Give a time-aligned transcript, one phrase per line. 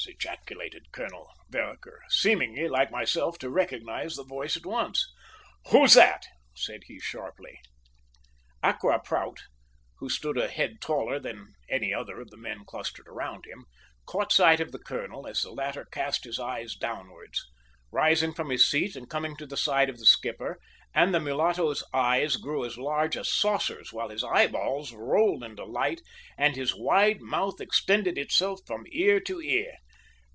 [0.07, 5.05] ejaculated Colonel Vereker, seemingly, like myself, to recognise the voice at once,
[5.67, 7.59] "who's that?" said he sharply.
[8.63, 9.41] Accra Prout,
[9.99, 13.65] who stood a head taller than any other of the men clustered round him,
[14.07, 17.45] caught sight of the colonel as the latter cast his eyes downwards,
[17.91, 20.57] rising from his seat and coming to the side of the skipper;
[20.95, 26.01] and the mulatto's eyes grew as large as saucers, while his eyeballs rolled in delight
[26.39, 29.73] and his wide mouth extended itself from ear to ear.